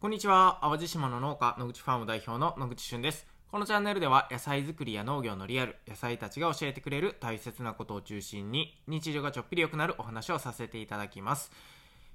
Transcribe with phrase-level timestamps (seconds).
[0.00, 0.60] こんにちは。
[0.62, 3.26] 淡路島の農家、野口ファーム代表の野口俊です。
[3.50, 11.52] このチャンネルでは野菜作りや農業のリアル、野菜たちが教えてくれる大切なことを中心に日常がちょっぴり良くなるお話をさせていただきます。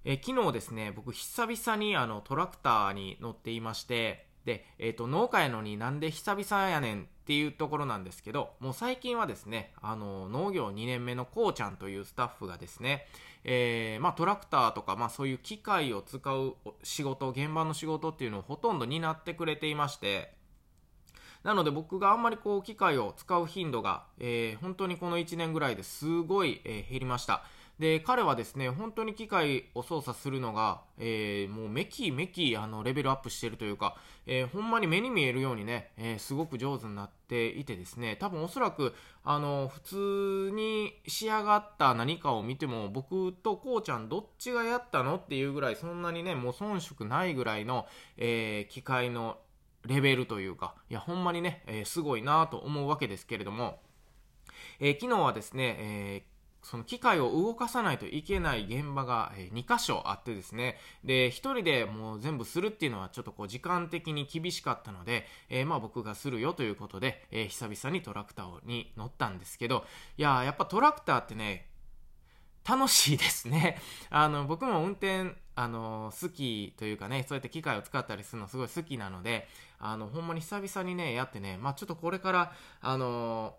[0.04, 13.08] え昨日ですね、僕久々にあのトラクターに乗っていまして、で、えっ、ー、と、農家やのになんで久々やねんっていうところなんですけど、もう最近はですね、あの、農業2年目のこうちゃんというスタッフがですね、
[13.44, 20.34] えー、まあ、トラクターとか、まあ、そういう機械を使う仕事、現場の仕事っていうのをほとんど担ってくれていまして、
[21.44, 27.44] なので僕があんまりこう機械を使う頻度が、えー、本当にこの1年ぐらいですごい、えー、減りました。
[27.80, 38.94] で、彼はですね、本当に機械を操作するのが、えー、もうめきめきあのレベルアップしてるというか、えー、ほんまに目に見えるようにね、えー、すごく上手になっていてですね、多分おそらく、
[39.26, 49.38] あの、普通に仕上がった何かを見ても、僕とこうちゃんどっちがやったのっていうぐらい、そんなにね、もう遜色ないぐらいの、え機械の
[49.84, 53.82] レベルというか、いや、ほんまにね、えすごいなと思うわけですけれども、
[54.80, 56.35] え昨日はですね、え
[56.66, 69.86] その機械を動かさないといけない現場が2箇所あってですね、で、1人でもう全部するっていうのはちょっとこう時間的に厳しかったので、えー、まあ僕がするよということで、えー、久々にトラクターに乗ったんですけど、
[70.18, 71.70] いややっぱトラクターってね、
[72.68, 73.80] 楽しいですね。
[74.10, 83.56] あの、僕も運転、あの、好きというかね、そうやって機械を使ったりするのすごい好きなので、あの、ほんまに久々にね、やってね、まあちょっとこれから、あの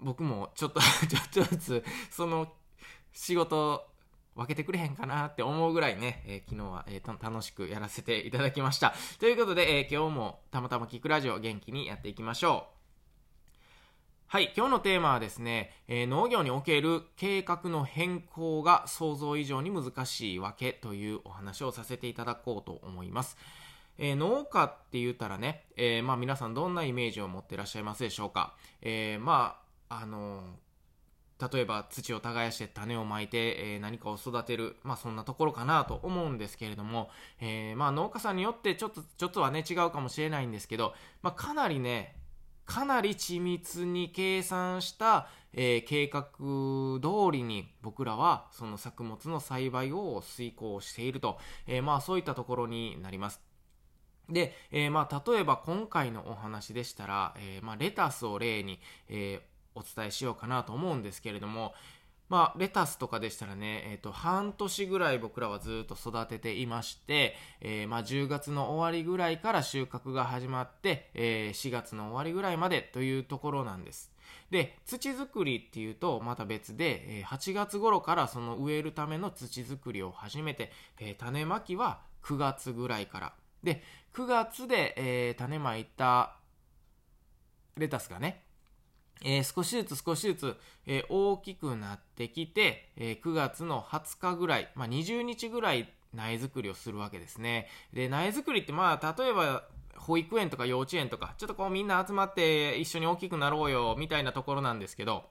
[0.00, 0.80] 僕もちょっと
[1.30, 2.52] ちょっとずつ、その
[3.12, 3.86] 仕事
[4.34, 8.94] 分けてくれへんかなって思うぐらいね、えー、昨日は、えー、楽しくやらせていただきました。
[9.18, 12.78] ということで、えー、今日もたまたま聞くラジオ元気にやっていきましょう。
[14.30, 23.38] はい、今日のテーマはですね、えー、農業における計画の変更が想像以上に難しいわけというお話をさせていただこうと思います。
[23.96, 28.54] えー、農家って言ったらね、えー、まあ皆さんどんなイメージを持っていらっしゃいますでしょうか？
[28.82, 30.42] えー、まああの
[31.52, 37.10] 例えば土を耕して種をまいて、えー、何かを育てる、まあそんなところかなと思うんですけれども、
[37.40, 42.16] えー、まあ農家さんによってちょっと、ちょっとはね違うかもしれないんですけど、まあかなりね、
[42.66, 46.24] かなり緻密に計算した、えー、計画
[47.00, 51.38] 通りに僕らはその作物の栽培を遂行していると、
[51.68, 53.40] えー、まあそういったところになります。
[54.28, 61.74] で、えー、まあ例えば今回のお話でしたら、えー、まあレタスを例に、えーお伝えしようかなと思うんですけれども、
[62.28, 74.12] まあ、レタスとかでしたらね、えっ、ー、と、半年ぐらい僕らはずっと育てていまして、えー、まあ、10月の終わりぐらいから収穫が始まって、えー、4月の終わりぐらいまでというところなんです。
[74.50, 83.32] で、土作りっていうとまた別で、え8月頃からその植えるための土作りを始めて、え種まきは9月ぐらいから。
[83.62, 83.82] で、
[84.14, 86.36] 9月で、え種まいた
[87.76, 88.42] レタスがね、
[89.24, 90.56] えー、少しずつ少しずつ、
[90.86, 97.68] えー、大きくなってきて、えー、9月の20日ぐらい、まあ、20日ぐらい苗作りをするわけですね。
[97.92, 99.64] で、苗作りってまあ、例えば、
[99.96, 105.24] 保育園とか幼稚園とか、ちょっとこうみんな集まって一緒に大きくなろうよ、みたいなところなんですけど、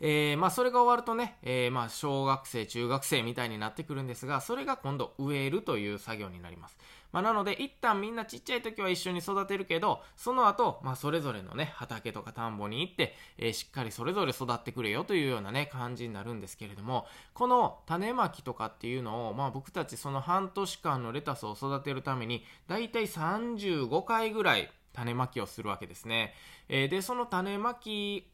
[0.00, 6.76] えー、まあそれが終わるとね、えー、まあ小学生、中学生みたいになってくるんですが、それが今度植えるという作業になります。
[7.12, 26.34] まあ、なので、一旦みんなちっちゃい時は一緒に育てるけど、その後、まあ、それぞれのね、畑とか田んぼに行って、えー、しっかりそれぞれ育ってくれよというようなね、感じになるんですけれども、この種まきとかっていうのを、まあ、僕たちその半年間のレタスを育てるために、だいたい35回ぐらい種まきをするわけですね。
[26.68, 28.28] えー、で、その種まき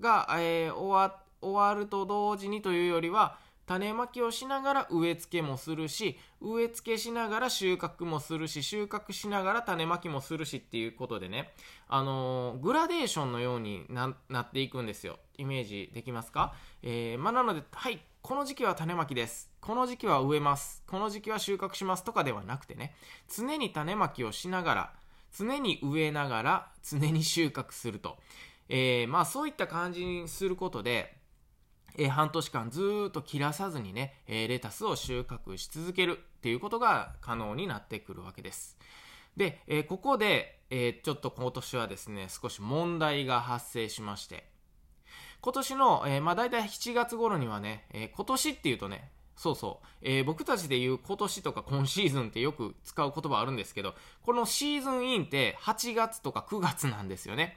[0.00, 11.52] が、えー、終わ、終わると同時にというよりは、種まきをしながら植え付けもするし、植え付けしながら収穫もするし、収穫しながら種まきもするしっていうことでね、
[11.86, 15.18] あのー、グラデーションのようになっていくんですよ。
[15.36, 16.54] イメージできますか？
[16.82, 19.50] えー、まあ、なので、はい、この時期は種まきです。
[19.60, 20.82] この時期は植えます。
[20.86, 22.94] この時期は収穫しますとかではなくてね、
[23.28, 24.92] 常に種まきをしながら、
[25.36, 28.16] 常に植えながら、常に収穫すると。
[28.68, 31.16] えー、まあそういった感じにすることで、
[31.96, 38.78] えー、半年間ずっと切らさずにね、えー、レタスを収穫し続けるっていうことが可能になってくるわけです。
[39.36, 44.50] で、えー、ここで、えちょっと今年はですね、少し問題が発生しまして、
[45.40, 49.86] 今年の、えまあ大体7月頃にはね、え今年っていうとね、そうそう。
[50.02, 57.56] え、僕たちで言う今年とか今シーズンってよく使う言葉あるんですけど、このシーズンインって8月とか9月なんですよね。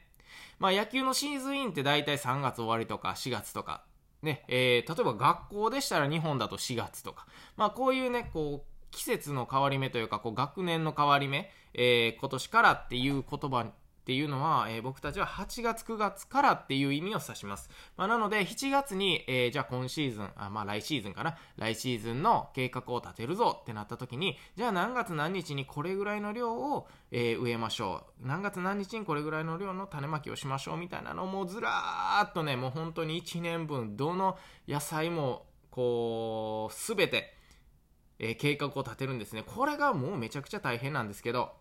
[0.60, 3.84] まあ野球のシーズンインって大体3月終わりとか4月とか
[4.22, 7.26] ね、えー、例えば学校でしたら日本だと4月とか、
[7.58, 13.66] まあこういうね、こう、季節の変わり目というか、こう学年の変わり目、えー、今年からっていう言葉
[14.02, 17.70] っていうのは、えー、僕たちは8月9月からっていう意味を指します。
[17.98, 28.28] まあ、なので、7月に、えー、じゃあ今シーズン、あまあ来シーズンかな、来シーズンの計画を立てるぞってなった時に、じゃあ何月何日にこれぐらいの量を、えー、植えましょう。
[28.28, 34.36] 何月何日にこれぐらいの量の種まきをしましょうみたいなのをもうずらーっとね、もう本当に1年分、どの
[34.68, 37.36] 野菜も、こう、すべて、
[38.18, 39.44] え計画を立てるんですね。
[39.44, 41.54] これがもうめちゃくちゃ大変なんですけど、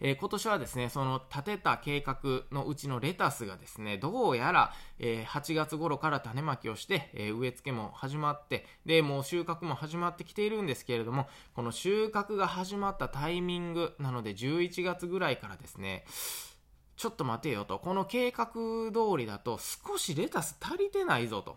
[0.00, 2.16] えー、今年はですね、その立てた計画
[2.50, 16.04] のうちのレタスがですね、どうやら、えー、8月頃から種まきをして、えー、植え付けも始まって、で、もう収穫も始まってきているんですけれども、この収穫が始まったタイミングなので11月ぐらいからですね、
[16.96, 21.56] ちょっと待てよと、この計画通りだと少しレタス足りてないぞと。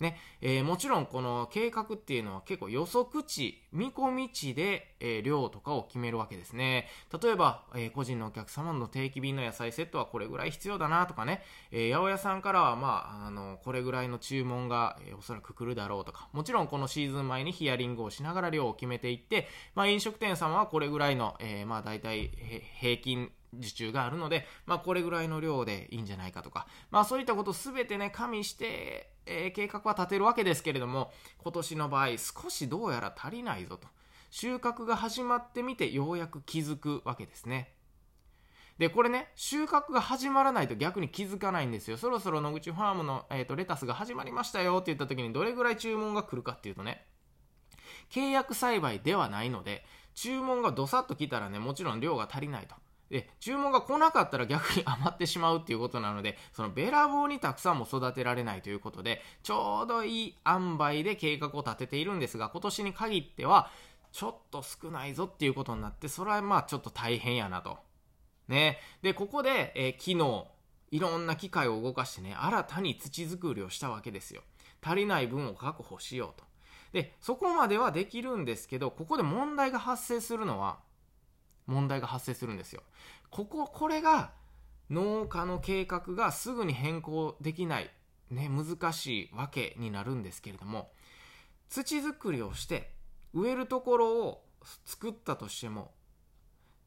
[0.00, 6.88] ね、えー、もちろんこの計画っていうのは結構予測値、見込み値で、えー、量とかを決めるわけですね。
[7.22, 22.30] 例えば、えー、個人のお客様の定期便の野菜セットはこれぐらい必要だなとかね、え八百屋さんからはまあ、あの、これぐらいの注文が、えおそらく来るだろうとか、もちろんこのシーズン前にヒアリングをしながら量を決めていって、まあ飲食店様はこれぐらいの、えまあ大体
[22.80, 33.86] 平均受注があるので、まあこれぐらいの量でいいんじゃないかとか、まあそういったことすべてね、加味して、えー、計画は立てるわけですけれども、今年の場合少しどうやら足りないぞと。
[34.30, 37.74] 収穫が始まってみてようやく気づくわけですね。
[38.78, 41.96] で、これね、収穫が始まらないと逆に気づかないんですよ。
[41.96, 47.04] そろそろ野口ファームの、えーと、レタスが始まりましたよって言った時にどれぐらい注文が来るかっていうとね、
[48.10, 49.84] 契約栽培ではないので、
[50.14, 52.76] 注文がどさっと来たらね、もちろん量が足りないと。
[53.10, 63.70] で、注文が来なかったら逆に余ってしまうっていうことなので、そのべらぼうにたくさんも育てられないということで、ちょうどいい塩梅で計画を立てているんですが、今年に限っては、
[64.12, 67.78] ちょっと少ないぞっていうことになって、それはまあちょっと大変やなと。
[68.48, 68.78] ね。
[69.02, 70.46] で、ここで、えー、昨日、
[70.90, 74.42] いろんな機械を動かしてね、新たに土作りをしたわけですよ。
[74.82, 76.46] 足りない分を確保しようと。
[76.92, 80.78] で、そこまではできるんですけど、ここで問題が発生するのは、
[81.68, 82.82] 問題が発生するんですよ。
[83.30, 84.32] ここ、これが
[84.90, 87.90] 農家の計画がすぐに変更できない、
[88.30, 90.90] ね、難しいわけになるんですけれども、
[91.68, 92.90] 土作りをして
[93.34, 94.44] 植えるところを
[94.86, 95.92] 作ったとしても、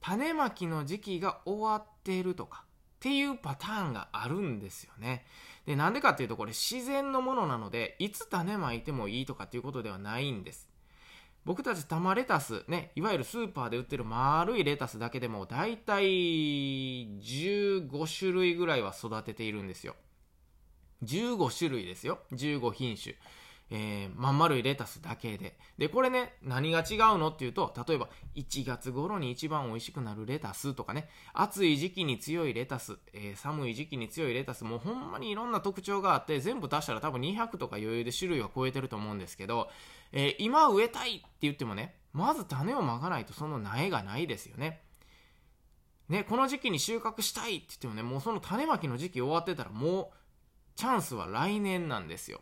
[0.01, 2.67] 種まきの時期が終わっているとかっ
[2.99, 5.25] ていうパターンがあるんですよね。
[5.67, 10.70] で、なんでかっていうとこれ自然のものなので、いつ種まいてもいいとかっていうことではないんです。
[11.43, 16.03] 僕たち玉レタス、ね、いわゆるスーパーで売ってる丸いレタスだけでも大体
[17.19, 19.95] 15種類ぐらいは育てているんですよ。
[21.03, 22.19] 15種類ですよ。
[22.33, 23.15] 15品種。
[23.73, 25.57] えー、まん丸いレタスだけで。
[25.77, 39.69] で、これね、何が違うのっていうと、例えば、1月頃に一番美味しくなるレタスとかね、暑い時期に強いレタス、えー、寒い時期に強いレタス、もうほんまにいろんな特徴があって、全部足したら多分200とか余裕で種類は超えてると思うんですけど、
[40.11, 44.81] えー、今植えたいって言ってもね、まず種をまかないとその苗がないですよね。
[46.09, 50.15] ね、この時期に収穫したいって言ってもね、もうその種まきの時期終わってたらもう、
[50.75, 52.41] チャンスは来年なんですよ。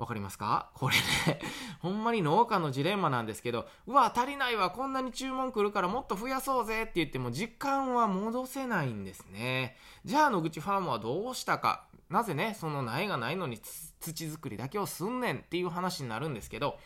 [0.00, 0.70] わかりますか？
[0.72, 1.40] これね、
[1.80, 9.76] ほんまに農家のジレンマなんですけど、うわ、足りないわ、こんなに注文来るからもっと増やそうぜって言っても時間は戻せないんですね。
[10.06, 11.84] じゃあ野口ファームはどうしたか？
[12.08, 13.60] なぜね、その苗がないのに
[14.00, 16.78] 土作りだけをすんねんっていう話になるんですけど、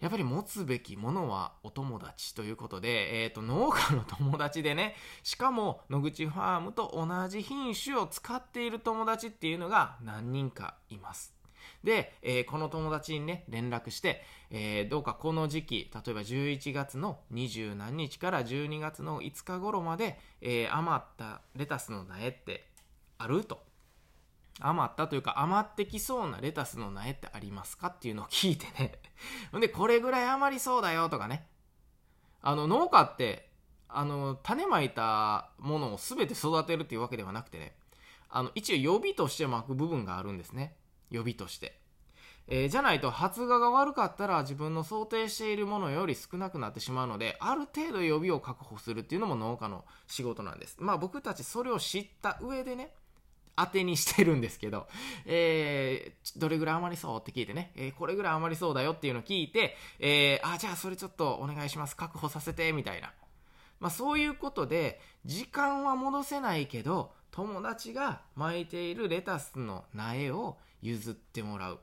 [0.00, 11.39] やっぱり持つべきものはお友達ということで、えっ、ー、と、農家の友達でね、しかも野口ファームと同じ品種を使っている友達っていうのが何人かいます。
[11.84, 22.66] で、えー、この友達にね、連絡して、えー、どうかこの時期、例えば11月の20何日から12月の5日頃まで、えー、余ったレタスの苗って
[23.18, 23.70] あると。
[24.62, 28.92] 余ったというか余ってきそうなレタスの苗ってありますかっていうのを聞いてね。
[29.58, 31.46] で、これぐらい余りそうだよとかね。
[32.42, 33.50] あの、農家って、
[33.88, 37.74] あの、種まいたものを全て育てるっていうわけではなくてね、
[38.28, 40.76] あの、一応予備として巻く部分があるんですね。
[41.10, 41.78] 予備として。
[42.52, 50.76] えー、じゃないと発芽が悪かったら自分の想定しているものより少なくなってしまうので、ある程度予備を確保するっていうのも農家の仕事なんです。
[50.80, 52.92] まあ僕たちそれを知った上でね、
[53.56, 54.88] 当てにしてるんですけど、
[55.26, 61.96] えー、どれぐらい余りそうって聞いてね、えー、これぐらい余りそうだよっていうのを聞いて、えー、あ、じゃあそれちょっとお願いします。
[61.96, 63.12] 確保させて、みたいな。
[63.78, 71.80] まあそういうことで、時間は戻せないけど、友達が巻いているレタスの苗を譲ってもらう。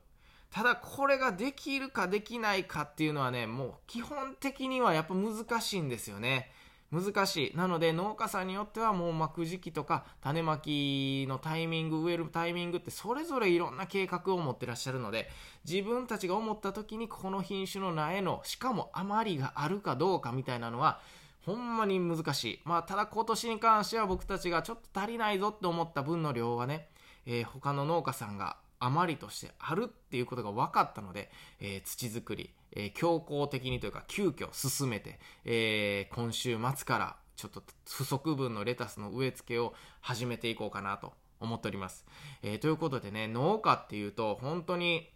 [0.50, 6.52] ただこれができるかできないかっていうのはね、もう基本的にはやっぱ難しいんですよね。
[6.90, 7.58] 難しい。
[7.58, 15.30] なので農家さんによってはもう巻く時期とか種まきのタイミング、植えるタイミングってそれぞれいろんな計画を持ってらっしゃるので、
[15.70, 21.02] 自分たちが思った時にこの品種の苗の、しかも余りがあるかどうかみたいなのは、
[21.46, 22.62] ほんまに難しい。
[22.64, 26.90] まあ、ただ今年に関しては僕たちがちょっと足りないぞって思った分の量はね、
[27.26, 31.30] えー、他の農家さんが余りとしてあるっていうことが分かったので、
[31.60, 42.06] えー、土作り、えー、強行的にというか急遽進めて、えー、今週末からちょっと不足分のレタスの植え付けを始めていこうかなと思っております。
[42.42, 45.08] え、ということでね、農家っていうと本当に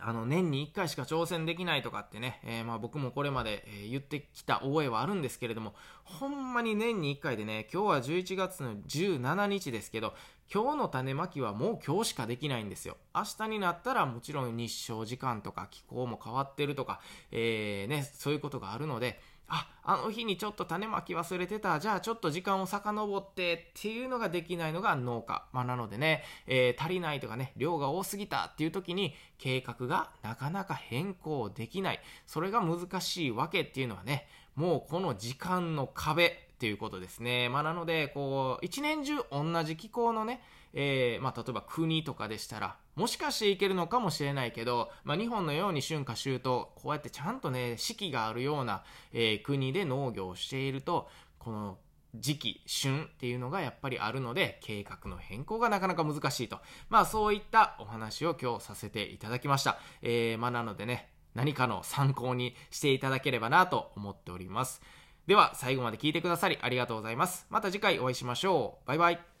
[0.00, 5.74] あの、年に1回しか挑戦できないとかってね、えー、まあ僕もこれまで、え言ってきた覚えはあるんですけれども、
[6.04, 10.14] ほんまに年に1回でね、今日は11月の17日ですけど、
[10.52, 12.96] 今日の種まきはもう今日しかできないんですよ。
[13.14, 17.00] 明日になったらもちろん日照時間とか気候も変わってるとか、
[17.30, 21.80] えー、ね、そういうことがあるので、あ、あの日にちょっと種まき忘れてた。
[21.80, 25.46] じゃあちょっと時間を遡ってっていうのができないのが農家。
[25.52, 32.00] まあなのでね、えー、足りないとかね、量が多すぎたっていう時に計画がなかなか変更できない。
[32.26, 37.48] それが難しいわけっていうのはね、もうこの時間の壁っていうことですね。
[37.48, 40.42] まあなので、こう、一年中同じ気候のね、
[40.80, 51.08] えー、まあ例えば国とかでしたら、もしかしていけるのかもしれないけど、まあ、日本のように春夏秋冬、こうやってちゃんとね、四季があるような、えー、国で農業をしていると、
[51.40, 51.78] この
[52.14, 56.60] 時期、旬っていうのがやっぱりあるので、計画の変更がなかなか難しいと。
[56.88, 59.80] まあそういったお話を今日させていただきました。
[60.00, 64.80] えー、まあなのでね、何かの参考にしていただければなと思っております。
[65.26, 67.46] では最後まで聞いてくださりありがとうございます。
[67.50, 68.88] また次回お会いしましょう。
[68.88, 69.37] バイバイ。